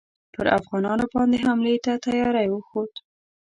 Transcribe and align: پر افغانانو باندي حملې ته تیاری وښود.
پر 0.33 0.45
افغانانو 0.59 1.05
باندي 1.13 1.37
حملې 1.45 1.75
ته 1.85 1.93
تیاری 2.05 2.47
وښود. 2.49 2.91